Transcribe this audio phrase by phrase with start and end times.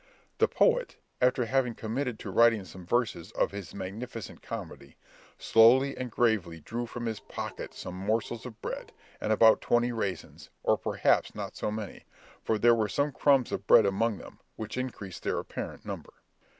[0.39, 4.97] The poet, after having committed to writing some verses of his magnificent comedy,
[5.37, 10.49] slowly and gravely drew from his pocket some morsels of bread, and about twenty raisins,
[10.63, 12.05] or perhaps not so many,
[12.43, 16.13] for there were some crumbs of bread among them, which increased their apparent number.